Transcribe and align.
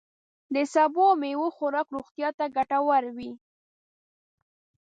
د 0.53 0.55
سبوو 0.73 1.03
او 1.11 1.19
میوو 1.21 1.53
خوراک 1.55 1.87
روغتیا 1.95 2.29
ته 2.37 2.45
ګتور 2.55 3.03
وي. 3.17 3.31